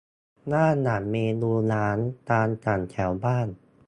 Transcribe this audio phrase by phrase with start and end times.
[0.53, 1.97] ด้านหลังเมนูร้าน
[2.29, 3.47] ตามสั่งแถวบ้าน